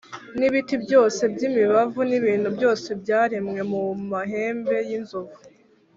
n’ibiti 0.37 0.75
byose 0.83 1.21
by’imibavu 1.33 1.99
n’ibintu 2.09 2.47
byose 2.57 2.87
byaremwe 3.01 3.61
mu 3.71 3.81
mahembe 4.11 4.75
y’inzovu, 4.89 5.37